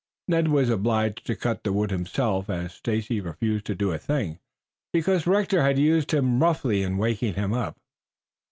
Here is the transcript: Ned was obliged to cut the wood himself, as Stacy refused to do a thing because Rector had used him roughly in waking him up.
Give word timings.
Ned 0.27 0.47
was 0.47 0.71
obliged 0.71 1.27
to 1.27 1.35
cut 1.35 1.63
the 1.63 1.71
wood 1.71 1.91
himself, 1.91 2.49
as 2.49 2.73
Stacy 2.73 3.21
refused 3.21 3.65
to 3.67 3.75
do 3.75 3.91
a 3.91 3.99
thing 3.99 4.39
because 4.91 5.27
Rector 5.27 5.61
had 5.61 5.77
used 5.77 6.11
him 6.11 6.41
roughly 6.41 6.81
in 6.81 6.97
waking 6.97 7.35
him 7.35 7.53
up. 7.53 7.77